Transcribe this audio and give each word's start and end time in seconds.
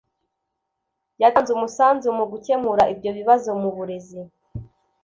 yatanze 1.21 1.49
umusanzu 1.53 2.07
mu 2.17 2.25
gukemura 2.31 2.83
ibyo 2.93 3.11
bibazo 3.17 3.49
mu 3.61 3.69
burezi 3.75 4.21